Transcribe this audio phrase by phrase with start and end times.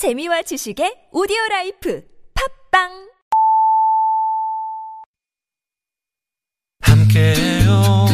[0.00, 2.02] 재미와 지식의 오디오 라이프.
[2.72, 2.88] 팝빵!
[6.80, 8.06] 함께해요.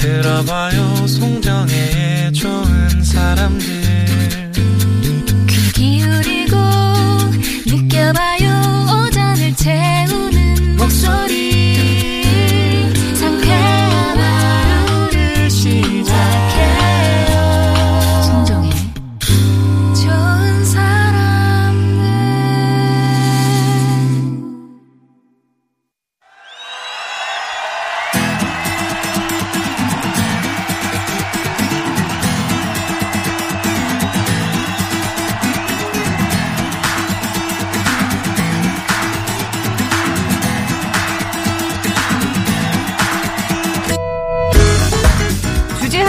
[0.00, 1.06] 들어봐요.
[1.06, 3.66] 송정의 좋은 사람들.
[5.46, 6.56] 귀 기울이고
[7.66, 8.48] 느껴봐요.
[9.04, 9.99] 오전을 채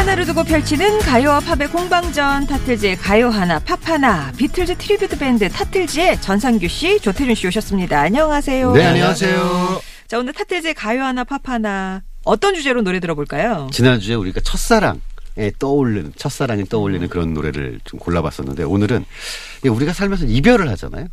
[0.02, 6.20] 하나를 두고 펼치는 가요와 팝의 공방전 타틀즈의 가요 하나 팝 하나 비틀즈 트리뷰트 밴드 타틀즈의
[6.22, 8.02] 전상규 씨 조태준 씨 오셨습니다.
[8.02, 8.73] 안녕하세요.
[8.73, 9.81] 네, 안녕하세요.
[10.08, 13.70] 자 오늘 타틀즈의 가요 하나 팝 하나 어떤 주제로 노래 들어볼까요?
[13.72, 15.02] 지난주에 우리가 첫사랑
[15.38, 19.06] 에 떠오르는, 첫사랑이 떠올리는 그런 노래를 좀 골라봤었는데, 오늘은
[19.64, 21.08] 우리가 살면서 이별을 하잖아요.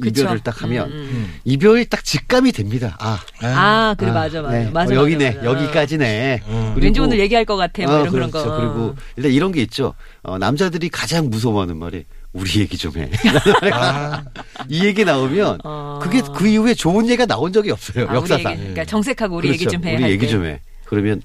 [0.00, 0.22] 그쵸.
[0.22, 1.34] 이별을 딱 하면, 음, 음.
[1.44, 2.96] 이별이 딱 직감이 됩니다.
[3.00, 4.70] 아, 아 그래 아, 맞아 맞아 네.
[4.70, 5.44] 맞아 어, 여기네, 맞아.
[5.44, 6.42] 여기까지네.
[6.46, 6.70] 음.
[6.74, 8.48] 그리고- 왠지 오늘 얘기할 것 같아 뭐 어, 이런 그런 그렇죠.
[8.50, 8.56] 거.
[8.56, 9.94] 그리고 일단 이런 게 있죠.
[10.22, 13.10] 어, 남자들이 가장 무서워하는 말이 우리 얘기 좀 해.
[13.72, 14.22] 아,
[14.68, 15.98] 이 얘기 나오면 어.
[16.02, 18.06] 그게 그 이후에 좋은 얘기가 나온 적이 없어요.
[18.08, 18.52] 아, 역사상.
[18.52, 19.76] 얘기, 그러니까 정색하고 우리 얘기 그렇죠.
[19.78, 19.94] 좀 해.
[19.96, 20.32] 우리 할 얘기 때.
[20.32, 20.60] 좀 해.
[20.84, 21.20] 그러면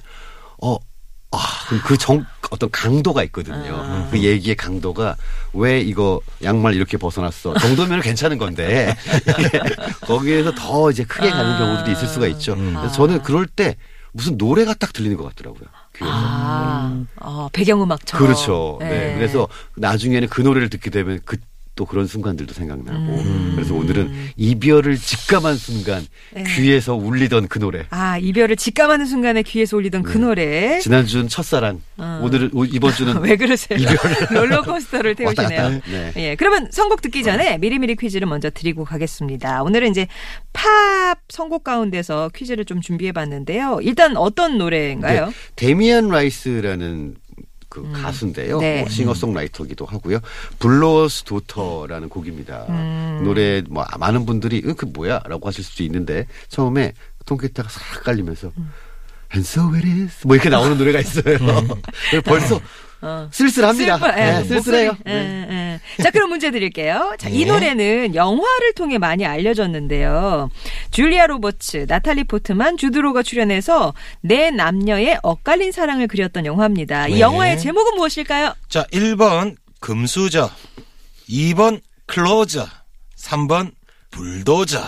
[0.61, 0.77] 어.
[1.36, 3.75] 아, 그럼 그 정, 어떤 강도가 있거든요.
[3.75, 4.08] 아.
[4.11, 5.16] 그 얘기의 강도가
[5.53, 7.53] 왜 이거 양말 이렇게 벗어났어?
[7.55, 8.95] 정도면 괜찮은 건데
[9.39, 9.59] 이게
[10.02, 11.58] 거기에서 더 이제 크게 가는 아.
[11.58, 12.53] 경우들이 있을 수가 있죠.
[12.53, 12.75] 음.
[12.77, 13.75] 그래서 저는 그럴 때
[14.11, 15.67] 무슨 노래가 딱 들리는 것 같더라고요.
[15.97, 16.14] 귀에서.
[16.14, 18.25] 아, 어, 배경음악처럼.
[18.25, 18.77] 그렇죠.
[18.80, 19.14] 네.
[19.16, 21.38] 그래서 나중에는 그 노래를 듣게 되면 그
[21.76, 22.98] 또 그런 순간들도 생각나고.
[22.98, 23.52] 음.
[23.56, 26.44] 그래서 오늘은 이별을 직감한 순간 네.
[26.56, 27.86] 귀에서 울리던 그 노래.
[27.90, 30.80] 아 이별을 직감하는 순간에 귀에서 울리던 그 노래.
[30.80, 31.82] 지난주는 첫사랑.
[31.98, 32.22] 어.
[32.23, 33.77] 오늘은 오- 이번 주는 왜 그러세요?
[34.32, 35.82] 롤러코스터를 왔다 태우시네요.
[35.92, 36.14] 네.
[36.16, 39.61] 예, 그러면 선곡 듣기 전에 미리미리 퀴즈를 먼저 드리고 가겠습니다.
[39.64, 40.08] 오늘은 이제
[40.54, 43.80] 팝 선곡 가운데서 퀴즈를 좀 준비해 봤는데요.
[43.82, 45.26] 일단 어떤 노래인가요?
[45.26, 45.32] 네.
[45.58, 47.16] 데미안 라이스라는
[47.70, 48.59] 그 가수인데요.
[48.59, 48.80] 네.
[48.81, 50.20] 뭐 싱어송라이터기도 하고요.
[50.60, 52.65] Blower's Daughter라는 곡입니다.
[52.70, 53.21] 음.
[53.23, 56.93] 노래 뭐 많은 분들이 어, 그 뭐야라고 하실 수도 있는데 처음에
[57.25, 58.71] 통기타가 싹 깔리면서 음.
[59.33, 61.23] And so it is 뭐 이렇게 나오는 노래가 있어요.
[61.23, 61.65] 그래서
[62.25, 62.61] 벌써
[63.02, 63.27] 어.
[63.31, 63.98] 쓸쓸합니다.
[63.98, 64.92] 슬퍼- 예, 네, 쓸쓸해요.
[64.92, 65.09] 목소리.
[65.75, 65.81] 네.
[65.91, 66.03] 예, 예.
[66.03, 67.15] 자, 그럼 문제 드릴게요.
[67.17, 67.52] 자, 이 네.
[67.52, 70.49] 노래는 영화를 통해 많이 알려졌는데요.
[70.91, 77.08] 줄리아 로버츠, 나탈리 포트만, 주드로가 출연해서 내 남녀의 엇갈린 사랑을 그렸던 영화입니다.
[77.08, 77.19] 이 네.
[77.19, 78.53] 영화의 제목은 무엇일까요?
[78.69, 80.49] 자, 1번 금수저,
[81.30, 82.67] 2번 클로저,
[83.17, 83.71] 3번
[84.11, 84.81] 불도저.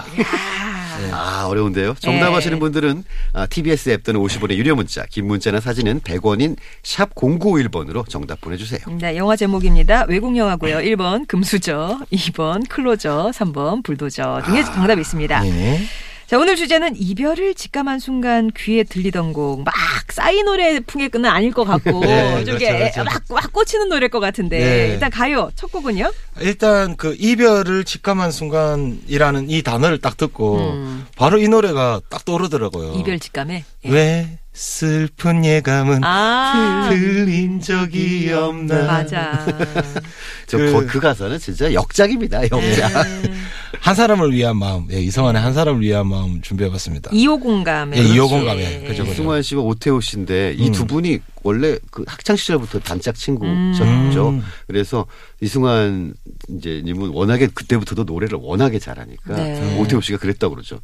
[1.12, 1.96] 아, 어려운데요.
[2.00, 2.36] 정답 네.
[2.38, 3.04] 아시는 분들은
[3.34, 8.82] 아, TBS 앱 또는 50원의 유료 문자, 긴 문자나 사진은 100원인 샵 0951번으로 정답 보내주세요.
[9.00, 10.06] 네, 영화 제목입니다.
[10.08, 10.78] 외국 영화고요.
[10.78, 15.42] 1번 금수저, 2번 클로저, 3번 불도저 등의 정답이 있습니다.
[15.42, 15.80] 네.
[16.28, 19.64] 자, 오늘 주제는 이별을 직감한 순간 귀에 들리던 곡.
[19.64, 19.74] 막
[20.10, 23.04] 싸이 노래 풍의 끈은 아닐 것 같고, 네, 좀 그렇죠, 그렇죠.
[23.06, 24.60] 막, 막 꽂히는 노래일 것 같은데.
[24.60, 24.88] 네.
[24.90, 25.50] 일단 가요.
[25.56, 26.12] 첫 곡은요?
[26.42, 31.06] 일단 그 이별을 직감한 순간이라는 이 단어를 딱 듣고 음.
[31.16, 32.96] 바로 이 노래가 딱 떠오르더라고요.
[33.00, 33.64] 이별 직감에.
[33.86, 33.90] 예.
[33.90, 38.86] 왜 슬픈 예감은 아, 들린 적이 없나.
[38.88, 39.46] 맞아.
[40.48, 42.42] 저 그- 그, 그 가사는 진짜 역작입니다.
[42.50, 43.06] 역작.
[43.06, 43.44] 음.
[43.80, 47.12] 한 사람을 위한 마음, 예, 이성환의 한 사람을 위한 마음 준비해봤습니다.
[47.12, 47.98] 2호 공감에.
[47.98, 48.34] 예, 이호 그렇지.
[48.34, 48.80] 공감에.
[48.88, 49.12] 그죠, 그죠.
[49.12, 50.88] 이승환 씨와 오태호 씨인데 이두 음.
[50.88, 54.30] 분이 원래 그 학창 시절부터 단짝 친구셨죠.
[54.30, 54.44] 음.
[54.66, 55.06] 그래서
[55.40, 56.16] 이승환
[56.58, 59.78] 이제 님은 워낙에 그때부터도 노래를 워낙에 잘하니까 네.
[59.80, 60.80] 오태호 씨가 그랬다고 그러죠.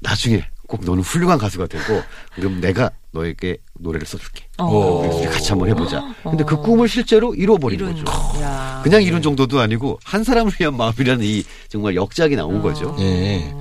[0.00, 2.02] 나중에 꼭 너는 훌륭한 가수가 되고
[2.34, 4.46] 그럼 내가 너에게 노래를 써줄게.
[4.58, 4.66] 어.
[5.18, 6.02] 우리 같이 한번 해보자.
[6.22, 8.04] 근데 그 꿈을 실제로 이뤄버린 이룬.
[8.04, 8.40] 거죠.
[8.42, 8.80] 야.
[8.82, 12.96] 그냥 이룬 정도도 아니고 한 사람을 위한 마음이라는 이 정말 역작이 나온 거죠.
[12.98, 13.54] 예.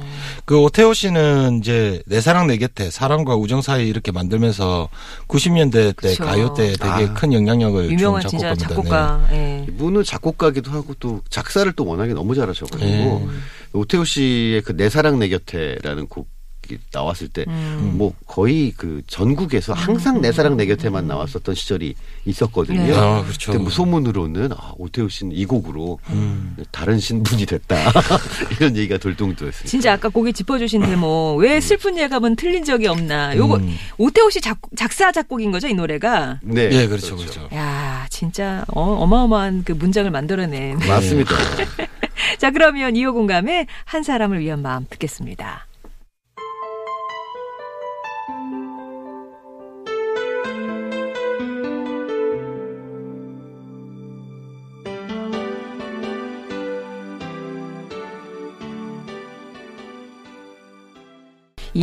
[0.45, 4.89] 그 오태호 씨는 이제 내 사랑 내 곁에 사랑과 우정 사이 이렇게 만들면서
[5.27, 6.23] 90년대 때 그쵸.
[6.23, 7.13] 가요 때 되게 아.
[7.13, 8.67] 큰 영향력을 유명한 준 작곡가입니다.
[8.69, 9.27] 작곡가.
[9.31, 9.65] 예.
[9.69, 13.27] 이분은 작곡가기도 하고 또 작사를 또 워낙에 너무 잘하셔가지고 네.
[13.73, 16.27] 오태호 씨의 그 내 사랑 내 곁에라는 곡이
[16.91, 18.11] 나왔을 때뭐 음.
[18.25, 21.95] 거의 그 전국에서 항상 내 사랑 내 곁에만 나왔었던 시절이
[22.25, 22.83] 있었거든요.
[22.83, 22.93] 네.
[22.93, 23.51] 아, 그렇죠.
[23.51, 26.55] 근데 뭐 소문으로는 아, 오태호 씨는 이 곡으로 음.
[26.71, 27.75] 다른 신분이 됐다
[28.57, 29.69] 이런 얘기가 돌동도였습니다.
[29.69, 33.75] 진짜 아까 거기 짚어주신 대목 왜 슬픈 예감은 틀린 적이 없나 요거 음.
[33.97, 37.47] 오태호 씨 작, 작사 작곡인 거죠 이 노래가 네, 예, 그렇죠, 그렇죠.
[37.53, 41.35] 야 진짜 어, 어마어마한 그 문장을 만들어낸 맞습니다.
[42.37, 45.67] 자, 그러면 이호 공감의 한 사람을 위한 마음 듣겠습니다.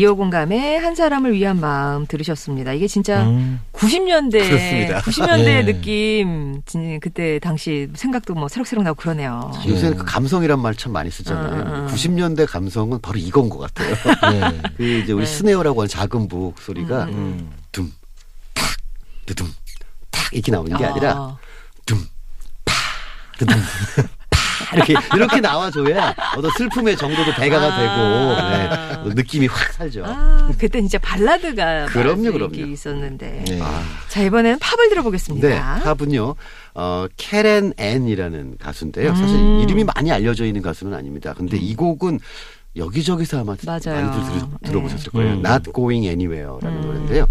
[0.01, 2.73] 이호 공감의 한 사람을 위한 마음 들으셨습니다.
[2.73, 3.61] 이게 진짜 음.
[3.75, 5.01] 90년대 그렇습니다.
[5.03, 5.63] 90년대 예.
[5.67, 9.53] 느낌 진- 그때 당시 생각도 뭐 새록새록 나고 그러네요.
[9.69, 11.63] 요새는 그 감성이란 말 참 많이 쓰잖아요.
[11.63, 11.87] 음, 음, 음.
[11.89, 13.95] 90년대 감성은 바로 이건 것 같아요.
[14.33, 14.63] 네.
[14.79, 15.31] 그 이제 우리 네.
[15.31, 17.51] 스네어라고 하는 작은 부엌 소리가 음.
[17.71, 17.93] 둠,
[18.55, 18.65] 탁,
[19.27, 19.53] 드둠,
[20.11, 21.37] 탁 이렇게 나오는 게 아 니라 아,
[21.85, 21.99] 둠,
[22.65, 22.73] 파,
[23.45, 24.09] 파
[24.75, 28.99] 이렇게 이렇게 나와줘야 어떤 슬픔의 정도도 배가가 아.
[28.99, 30.05] 되고 네, 느낌이 확 살죠.
[30.07, 32.55] 아, 그때 진짜 발라드가 그럼요, 그럼요.
[32.55, 33.45] 있었는데.
[33.47, 33.59] 네.
[33.63, 33.83] 아.
[34.09, 35.49] 자 이번에는 팝을 들어보겠습니다.
[35.49, 36.35] 네, 팝은요.
[36.75, 39.15] 어, 캐렌 앤이라는 가수인데요.
[39.15, 39.61] 사실 음.
[39.61, 41.35] 이름이 많이 알려져 있는 가수는 아닙니다.
[41.37, 42.21] 근데 이 곡은
[42.77, 44.01] 여기저기서 아마 맞아요.
[44.01, 45.33] 많이들 들, 들어보셨을 거예요.
[45.35, 45.43] 음.
[45.45, 46.87] Not Going Anywhere라는 음.
[46.87, 47.27] 노래인데요.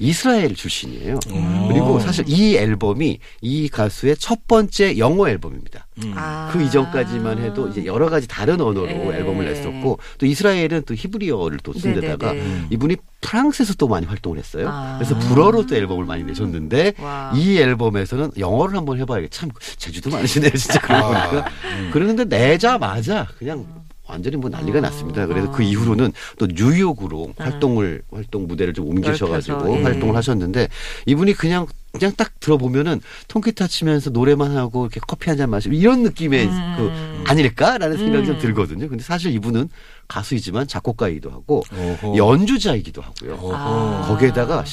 [0.00, 1.20] 이스라엘 출신이에요.
[1.30, 1.68] 음.
[1.68, 5.86] 그리고 사실 이 앨범이 이 가수의 첫 번째 영어 앨범입니다.
[6.02, 6.14] 음.
[6.16, 6.48] 아.
[6.52, 9.18] 그 이전까지만 해도 이제 여러 가지 다른 언어로 네.
[9.18, 12.00] 앨범을 냈었고 또 이스라엘은 또 히브리어를 또쓴 네네네.
[12.00, 12.66] 데다가 음.
[12.70, 14.68] 이분이 프랑스에서 또 많이 활동을 했어요.
[14.70, 14.96] 아.
[14.98, 17.32] 그래서 불어로 또 앨범을 많이 내셨는데 와.
[17.36, 19.30] 이 앨범에서는 영어를 한번 해봐야겠.
[19.30, 21.28] 참 제주도 많으시네요, 진짜 그러고 아.
[21.28, 21.50] 보니까.
[21.92, 23.79] 그러는데 내자마자 그냥
[24.10, 25.26] 완전히 뭐 난리가 났습니다.
[25.26, 29.82] 그래서 그 이후로는 또 뉴욕으로 활동을 활동 무대를 좀 옮기셔가지고 예.
[29.82, 30.68] 활동을 하셨는데
[31.06, 36.02] 이분이 그냥 그냥 딱 들어보면은 통기타 치면서 노래만 하고 이렇게 커피 한 잔 마시고 이런
[36.02, 36.74] 느낌의 음.
[36.76, 38.40] 그 아닐까라는 생각이 좀 음.
[38.40, 38.88] 들거든요.
[38.88, 39.68] 근데 사실 이분은
[40.08, 41.62] 가수이지만 작곡가이기도 하고
[42.02, 42.16] 오호.
[42.16, 43.34] 연주자이기도 하고요.
[43.40, 43.54] 오호.
[43.54, 44.04] 아.
[44.08, 44.64] 거기에다가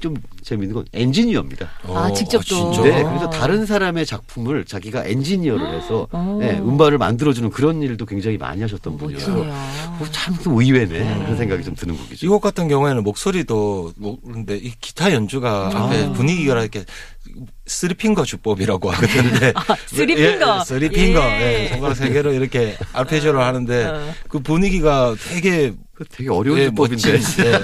[0.00, 1.68] 좀 재밌는 건 엔지니어입니다.
[1.84, 2.72] 아, 직접 또.
[2.72, 2.82] 진짜?
[2.82, 6.38] 네, 그래서 다른 사람의 작품을 자기가 엔지니어를 해서 어.
[6.40, 9.52] 네, 음반을 만들어주는 그런 일도 굉장히 많이 하셨던 분이어서 멋지네요.
[9.52, 12.26] 어, 참좀 의외네 그런 생각이 좀 드는 곡이죠.
[12.26, 16.84] 이 곡 같은 경우에는 목소리도 뭐 근데 이 기타 연주가 앞에 분위기가 이렇게
[17.66, 19.52] three finger 주법이라고 하거든요.
[19.86, 20.58] three finger.
[20.60, 21.20] 예, three finger.
[21.20, 21.64] 예.
[21.64, 24.14] 예, 손가락 세 개로 이렇게 알페지오를 하는데 어.
[24.28, 27.12] 그 분위기가 되게 그 되게 어려운 예, 주법인데.
[27.12, 27.52] 멋진, 예.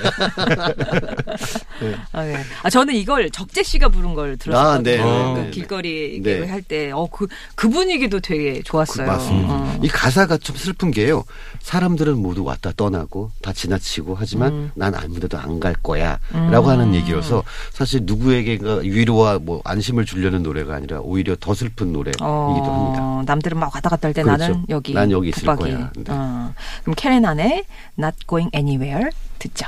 [2.12, 2.36] 아, 네.
[2.62, 4.70] 아, 저는 이걸 적재 씨가 부른 걸 들었거든요.
[4.70, 5.02] 아, 네, 네,
[5.34, 6.38] 그 네, 길거리 네.
[6.40, 9.06] 개그 할때, 어, 그, 그 분위기도 되게 그, 좋았어요.
[9.06, 9.54] 맞습니다.
[9.54, 9.78] 어.
[9.82, 11.24] 이 가사가 좀 슬픈 게요.
[11.60, 14.70] 사람들은 모두 왔다 떠나고 다 지나치고 하지만 음.
[14.74, 16.18] 난 아무데도 안 갈 거야.
[16.50, 22.24] 라고 하는 얘기여서 사실 누구에게가 위로와 뭐 안심을 주려는 노래가 아니라 오히려 더 슬픈 노래이기도
[22.24, 23.32] 어, 합니다.
[23.32, 24.42] 남들은 막 왔다 갔다 할때 그렇죠.
[24.42, 24.94] 나는 여기.
[24.94, 25.60] 난 여기 있을 붙박이.
[25.70, 25.90] 거야.
[25.94, 26.04] 네.
[26.08, 26.52] 어.
[26.82, 27.64] 그럼 캐렌 안의
[27.98, 29.66] Not Going Anywhere 듣죠.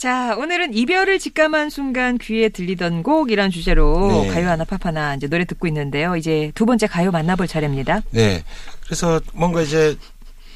[0.00, 4.28] 자, 오늘은 이별을 직감한 순간 귀에 들리던 곡이란 주제로 네.
[4.28, 6.16] 가요 하나 팝 하나 이제 노래 듣고 있는데요.
[6.16, 8.00] 이제 두 번째 가요 만나볼 차례입니다.
[8.08, 8.42] 네.
[8.82, 9.98] 그래서 뭔가 이제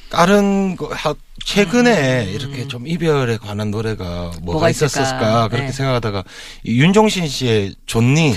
[0.09, 1.13] 다른 거 하-
[1.43, 4.45] 최근에 이렇게 좀 이별에 관한 노래가 뭐가, 음.
[4.45, 4.69] 뭐가?
[4.69, 5.71] 있었을까 그렇게 네.
[5.71, 6.23] 생각하다가
[6.63, 8.35] 이 윤종신 씨의 존니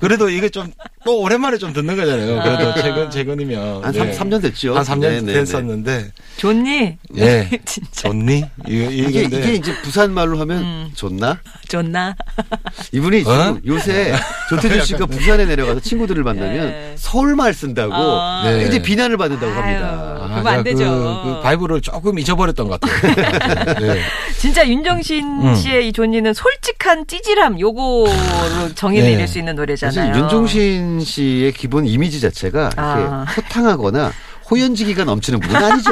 [0.00, 0.72] 그래도 이게 좀
[1.08, 2.42] 또 오랜만에 좀 듣는 거잖아요.
[2.42, 2.74] 그래도 아.
[2.74, 4.12] 최근 최근이면 한 네.
[4.12, 4.76] 3, 년 됐죠.
[4.76, 5.32] 한 3년 네, 네, 네.
[5.32, 6.98] 됐었는데 좋니?
[7.16, 7.48] 예.
[7.64, 10.90] 진짜 존니 이게, 이게 이제 부산 말로 하면 음.
[10.94, 11.38] 좋나?
[11.66, 12.14] 좋나?
[12.92, 13.58] 이분이 어?
[13.66, 14.14] 요새
[14.50, 16.94] 조태준 씨가 부산에 내려가서 친구들을 만나면 네.
[16.98, 18.42] 서울 말 쓴다고 아.
[18.44, 18.58] 네.
[18.58, 19.60] 굉장히 비난을 받는다고 아유.
[19.60, 20.14] 합니다.
[20.18, 21.22] 그러면 안 제가 되죠.
[21.24, 23.74] 그, 그 vibe를 조금 잊어 버렸던 것 같아요.
[23.80, 24.00] 네.
[24.38, 25.54] 진짜 윤종신 음.
[25.54, 28.06] 씨의 이 좋니는 솔직한 찌질함 요거로
[28.74, 29.10] 정의 네.
[29.10, 30.08] 내릴 수 있는 노래잖아요.
[30.08, 33.26] 사실 윤종신 씨의 기본 이미지 자체가 아.
[33.26, 34.12] 이렇게 호탕하거나
[34.50, 35.90] 호연지기가 넘치는 분은 아니죠.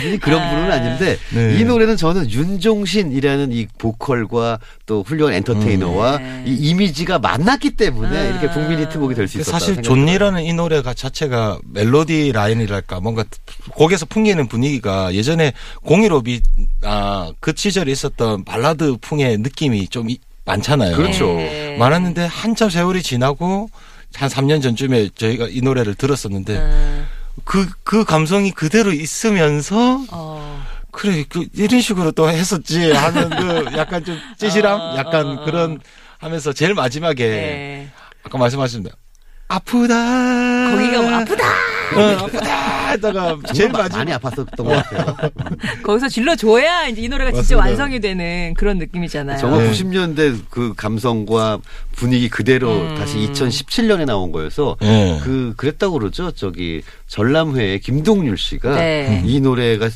[0.00, 1.58] 이분이 그런 분은 아닌데 네.
[1.58, 6.44] 이 노래는 저는 윤종신이라는 이 보컬과 또 훌륭한 엔터테이너와 네.
[6.46, 8.24] 이 이미지가 만났기 때문에 아.
[8.24, 9.58] 이렇게 국민 히트곡이 될수그 있었다.
[9.58, 13.24] 사실 존니라는 이 노래가 자체가 멜로디 라인이랄까 뭔가
[13.72, 15.52] 곡에서 풍기는 분위기가 예전에
[15.84, 16.40] 015비
[16.82, 20.96] 아 그 시절에 있었던 발라드 풍의 느낌이 좀 이- 많잖아요.
[20.96, 21.26] 그렇죠.
[21.34, 21.76] 네.
[21.78, 23.68] 많았는데 한참 세월이 지나고
[24.14, 27.06] 한 3년 전쯤에 저희가 이 노래를 들었었는데 음,
[27.44, 30.66] 그 그 감성이 그대로 있으면서 어.
[30.90, 35.44] 그래 그 이런 식으로 또 했었지 하는 그 약간 좀 찌질함 어, 약간 어, 어.
[35.44, 35.80] 그런
[36.18, 37.90] 하면서 제일 마지막에 네.
[38.24, 38.96] 아까 말씀하신 대로
[39.48, 41.44] 아프다 거기가 뭐 아프다
[41.94, 45.16] 어, 아프다 했다가 제일 정말 마지막 많이 아팠었던 것 같아요.
[45.82, 47.64] 거기서 질러줘야 이제 이 노래가 진짜 맞습니다.
[47.66, 49.38] 완성이 되는 그런 느낌이잖아요.
[49.38, 49.70] 정말 네.
[49.70, 51.58] 90년대 그 감성과
[51.92, 52.94] 분위기 그대로 음.
[52.96, 55.20] 다시 2017년에 나온 거여서 예.
[55.22, 56.30] 그 그랬다고 그러죠.
[56.32, 59.22] 저기 전람회의 김동률 씨가 네.
[59.24, 59.88] 이 노래가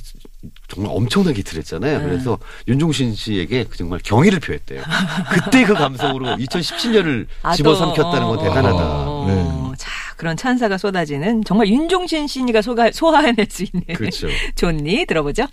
[0.68, 1.98] 정말 엄청나게 히트를 했잖아요.
[1.98, 2.04] 네.
[2.04, 2.38] 그래서
[2.68, 4.82] 윤종신 씨에게 정말 경의를 표했대요.
[5.30, 8.78] 그때 그 감성으로 2017년을 아, 집어삼켰다는 또, 건 대단하다.
[8.78, 9.84] 어, 네.
[10.20, 14.28] 자, 그런 찬사가 쏟아지는 정말 윤종신 씨니가 소가, 소화해낼 수 있는 그렇죠.
[14.54, 15.46] 존니 들어보죠.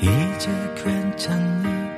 [0.00, 1.95] 이제 괜찮니?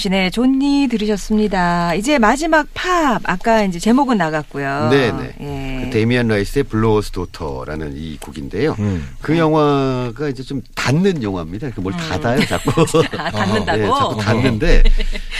[0.00, 1.94] 신의 좋니 들으셨습니다.
[1.94, 4.90] 이제 마지막 팝 아까 이제 제목은 나갔고요.
[4.92, 5.34] 네네.
[5.40, 5.84] 예.
[5.84, 8.76] 그 데미안 라이스의 Blower's Daughter라는 이 곡인데요.
[8.78, 9.08] 음.
[9.20, 11.66] 그 영화가 이제 좀 닫는 영화입니다.
[11.66, 12.70] 이렇게 뭘 닫아요, 자꾸.
[13.18, 13.78] 아, 닫는다고.
[13.78, 14.84] 네, 자꾸 닫는데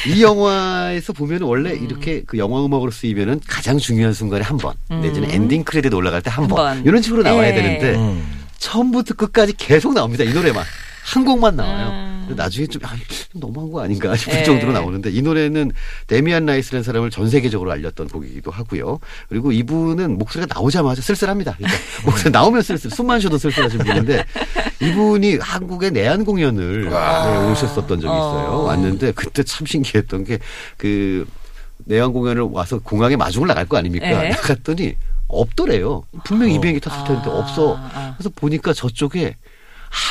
[0.09, 5.31] 이 영화에서 보면 원래 이렇게 그 영화 음악으로 쓰이면은 가장 중요한 순간에 한 번, 내지는
[5.31, 6.85] 엔딩 크레딧 올라갈 때한한 번, 번.
[6.85, 7.63] 이런 식으로 나와야 네.
[7.63, 8.45] 되는데 음.
[8.59, 10.25] 처음부터 끝까지 계속 나옵니다.
[10.25, 10.65] 이 노래만.
[11.05, 12.18] 한 곡만 나와요.
[12.35, 12.37] 음.
[12.37, 12.95] 나중에 좀, 아,
[13.31, 14.45] 좀 너무한 거 아닌가 싶을 네.
[14.45, 15.73] 정도로 나오는데 이 노래는
[16.07, 18.99] 데미안 라이스라는 사람을 전 세계적으로 알렸던 곡이기도 하고요.
[19.29, 21.57] 그리고 이분은 목소리가 나오자마자 쓸쓸합니다.
[21.57, 24.25] 그러니까 목소리 나오면 쓸쓸, 숨만 쉬어도 쓸쓸하신 분인데
[24.81, 28.49] 이분이 한국에 내한 공연을 네, 오셨었던 적이 있어요.
[28.51, 28.63] 어.
[28.65, 31.27] 왔는데 그때 참 신기했던 게그
[31.85, 34.07] 내한 공연을 와서 공항에 마중을 나갈 거 아닙니까?
[34.07, 34.31] 네.
[34.31, 34.95] 나갔더니
[35.29, 36.03] 없더래요.
[36.25, 37.77] 분명히 이 비행기 탔을 텐데 아, 없어.
[37.79, 38.15] 아.
[38.17, 39.37] 그래서 보니까 저쪽에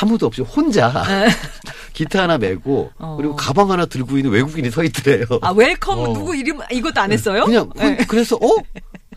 [0.02, 0.92] 아무도 없이 혼자
[1.92, 3.16] 기타 하나 메고 어.
[3.16, 5.24] 그리고 가방 하나 들고 있는 외국인이 서 있더래요.
[5.42, 6.12] 아, welcome 어.
[6.12, 7.44] 누구 이름 이것도 안 했어요?
[7.44, 8.04] 그냥 혼- 네.
[8.06, 8.48] 그래서 어?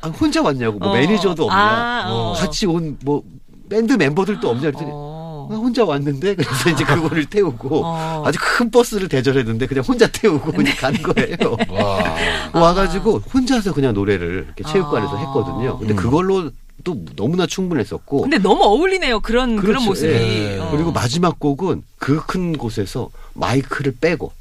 [0.01, 0.93] 아, 혼자 왔냐고 뭐 어.
[0.95, 2.33] 매니저도 없냐 아, 어.
[2.37, 3.23] 같이 온 뭐
[3.69, 5.47] 밴드 멤버들도 없냐 그랬더니 어.
[5.49, 8.23] 나 혼자 왔는데 그래서 이제 그거를 태우고 어.
[8.25, 11.55] 아주 큰 버스를 대절했는데 그냥 혼자 태우고 그냥 간 거예요.
[11.69, 12.15] 와.
[12.53, 15.19] 와가지고 혼자서 그냥 노래를 이렇게 체육관에서 아.
[15.19, 15.77] 했거든요.
[15.77, 15.95] 근데 음.
[15.95, 16.49] 그걸로
[16.83, 19.19] 또 너무나 충분했었고 근데 너무 어울리네요.
[19.21, 19.85] 그런 그런 그렇죠.
[19.85, 20.13] 모습이.
[20.13, 20.59] 예.
[20.59, 20.69] 어.
[20.71, 24.31] 그리고 마지막 곡은 그 큰 곳에서 마이크를 빼고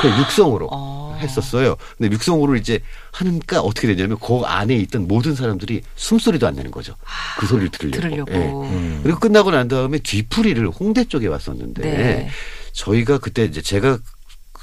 [0.00, 1.18] 그냥 육성으로 어.
[1.20, 1.76] 했었어요.
[1.98, 2.80] 근데 육성으로 이제
[3.12, 6.94] 하니까 어떻게 되냐면 그 안에 있던 모든 사람들이 숨소리도 안 내는 거죠.
[7.38, 8.00] 그 소리를 들으려고.
[8.24, 8.32] 들으려고.
[8.32, 8.36] 예.
[8.70, 9.00] 음.
[9.02, 12.28] 그리고 끝나고 난 다음에 뒤풀이를 홍대 쪽에 왔었는데 네.
[12.72, 13.98] 저희가 그때 이제 제가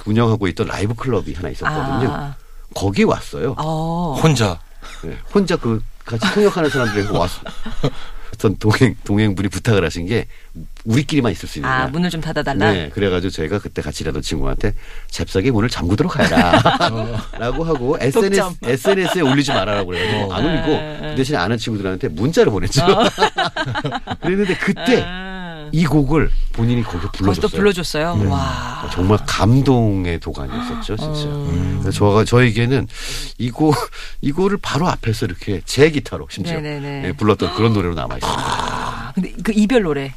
[0.06, 2.12] 운영하고 있던 라이브 클럽이 하나 있었거든요.
[2.12, 2.36] 아.
[2.74, 3.56] 거기 왔어요.
[3.58, 4.20] 어.
[4.22, 4.60] 혼자.
[5.04, 7.41] 네, 혼자 그 같이 통역하는 사람들이 왔어.
[8.33, 10.27] 어떤 동행 동행분이 부탁을 하신 게
[10.86, 11.74] 우리끼리만 있을 수 있느냐.
[11.74, 12.72] 아, 문을 좀 닫아달라.
[12.72, 14.74] 네, 그래가지고 저희가 그때 같이 일하던 친구한테
[15.10, 16.62] 잽싸게 문을 잠그도록 하라.
[17.38, 18.57] 라고 하고 SNS.
[18.63, 21.10] SNS에 올리지 말아라고 그래가지고 안 올리고 네, 네.
[21.12, 22.81] 그 대신에 아는 친구들한테 문자를 보냈죠.
[24.22, 25.23] 그랬는데 그때 아.
[25.74, 27.50] 이 곡을 본인이 거기서 거기서 불러줬어요.
[27.50, 28.15] 또 불러줬어요.
[28.18, 28.25] 네.
[28.27, 28.88] 와.
[28.94, 31.25] 정말 감동의 도가니였었죠, 진짜.
[31.25, 31.80] 음.
[31.82, 32.88] 그래서 저가 저에게는
[33.39, 33.75] 이곡
[34.22, 36.63] 이곡을 바로 앞에서 이렇게 제 기타로 심지어.
[36.63, 38.42] 예, 불렀던 그런 노래로 남아 있습니다.
[38.44, 40.13] 아, 근데 그 이별 노래.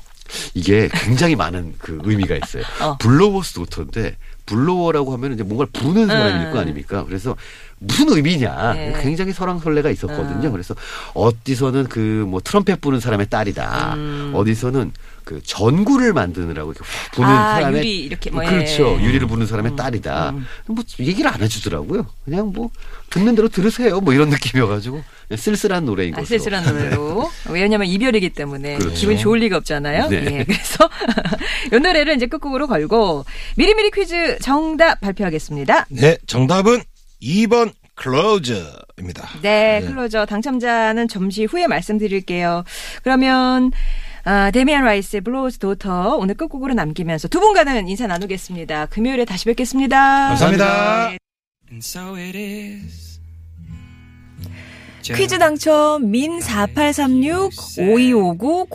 [0.53, 2.63] 이게 굉장히 많은 그 의미가 있어요.
[2.83, 2.99] 어.
[2.99, 6.53] 블로워스 도터인데 블로워라고 하면 이제 뭔가를 부는 사람일 음.
[6.53, 7.05] 거 아닙니까?
[7.05, 7.35] 그래서
[7.79, 8.75] 무슨 의미냐?
[8.75, 8.99] 네.
[9.01, 10.49] 굉장히 설왕설래가 있었거든요.
[10.49, 10.53] 음.
[10.53, 10.75] 그래서
[11.15, 13.95] 어디서는 그 뭐 트럼펫 부는 사람의 딸이다.
[13.95, 14.33] 음.
[14.35, 14.93] 어디서는
[15.27, 18.97] 그 전구를 만드느라고 이렇게 훅 부는 아, 사람의 유리 이렇게 뭐, 그렇죠.
[19.01, 19.05] 예.
[19.05, 20.35] 유리를 부는 사람의 딸이다.
[20.69, 22.07] 뭐 얘기를 안 해주더라고요.
[22.25, 22.71] 그냥 뭐
[23.11, 24.01] 듣는 대로 들으세요.
[24.01, 25.03] 뭐 이런 느낌이어가지고
[25.37, 26.39] 쓸쓸한 노래인 아, 것으로.
[26.39, 27.29] 쓸쓸한 노래로.
[27.51, 28.95] 왜냐면 이별이기 때문에 그렇죠.
[28.95, 30.09] 기분 좋을 리가 없잖아요.
[30.11, 30.17] 네.
[30.27, 30.89] 예, 그래서
[31.75, 33.25] 이 노래를 이제 끝곡으로 걸고
[33.57, 35.87] 미리미리 퀴즈 정답 발표하겠습니다.
[35.91, 36.85] 네, 정답은
[37.21, 39.41] 2번 Closer입니다.
[39.43, 42.63] 네, Closer 당첨자는 잠시 후에 말씀드릴게요.
[43.03, 43.73] 그러면
[44.27, 48.87] 아, 데미안 라이스의 Blower's Daughter 오늘 끝곡으로 남기면서 두 분과는 인사 나누겠습니다.
[48.87, 50.29] 금요일에 다시 뵙겠습니다.
[50.29, 51.11] 감사합니다.
[51.11, 51.19] 네.
[51.71, 53.07] And so it is.
[55.15, 58.67] 퀴즈 당첨 민4836 5259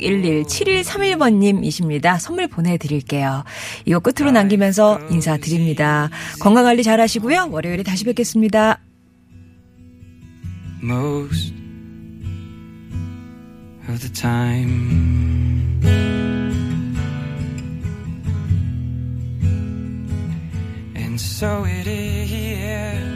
[0.00, 2.18] 0011 7131번님이십니다.
[2.18, 3.44] 선물 보내드릴게요.
[3.84, 6.08] 이거 끝으로 남기면서 인사드립니다.
[6.40, 7.48] 건강관리 잘 하시고요.
[7.50, 8.80] 월요일에 다시 뵙겠습니다.
[13.88, 15.80] Of the time.
[20.94, 23.13] And so it is.